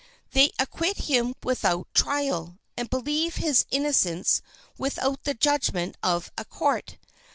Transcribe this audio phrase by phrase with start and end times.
[0.31, 4.41] They acquit him without trial, and believe his innocence
[4.75, 6.97] without the judgment of a court.